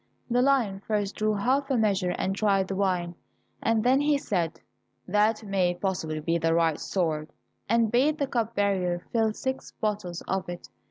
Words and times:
The 0.31 0.41
lion 0.41 0.79
first 0.79 1.15
drew 1.15 1.35
half 1.35 1.69
a 1.69 1.77
measure 1.77 2.09
and 2.17 2.35
tried 2.35 2.67
the 2.67 2.75
wine, 2.75 3.13
and 3.61 3.83
then 3.83 4.01
he 4.01 4.17
said, 4.17 4.59
That 5.07 5.43
may 5.43 5.75
possibly 5.75 6.19
be 6.21 6.39
the 6.39 6.55
right 6.55 6.79
sort, 6.79 7.29
and 7.69 7.91
bade 7.91 8.17
the 8.17 8.25
cup 8.25 8.55
bearer 8.55 9.03
fill 9.11 9.31
six 9.33 9.73
bottles 9.73 10.21
of 10.27 10.49
it. 10.49 10.67